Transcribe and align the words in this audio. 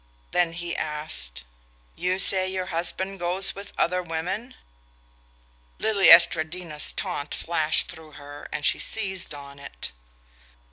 Then 0.31 0.53
he 0.53 0.75
asked: 0.75 1.43
"You 1.95 2.17
say 2.17 2.49
your 2.49 2.65
husband 2.73 3.19
goes 3.19 3.53
with 3.53 3.71
other 3.77 4.01
women?" 4.01 4.55
Lili 5.77 6.07
Estradina's 6.09 6.91
taunt 6.91 7.35
flashed 7.35 7.89
through 7.91 8.13
her 8.13 8.47
and 8.51 8.65
she 8.65 8.79
seized 8.79 9.35
on 9.35 9.59
it. 9.59 9.91